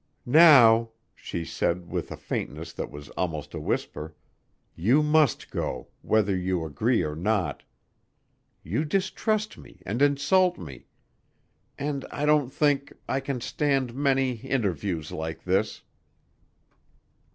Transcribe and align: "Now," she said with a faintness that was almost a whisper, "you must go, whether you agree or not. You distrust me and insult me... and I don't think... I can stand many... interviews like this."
"Now," 0.25 0.89
she 1.13 1.45
said 1.45 1.87
with 1.87 2.11
a 2.11 2.17
faintness 2.17 2.73
that 2.73 2.89
was 2.89 3.09
almost 3.09 3.53
a 3.53 3.59
whisper, 3.59 4.15
"you 4.75 5.03
must 5.03 5.51
go, 5.51 5.89
whether 6.01 6.35
you 6.35 6.65
agree 6.65 7.03
or 7.03 7.15
not. 7.15 7.61
You 8.63 8.83
distrust 8.83 9.59
me 9.59 9.79
and 9.85 10.01
insult 10.01 10.57
me... 10.57 10.87
and 11.77 12.03
I 12.09 12.25
don't 12.25 12.49
think... 12.49 12.93
I 13.07 13.19
can 13.19 13.41
stand 13.41 13.93
many... 13.93 14.37
interviews 14.37 15.11
like 15.11 15.43
this." 15.43 15.83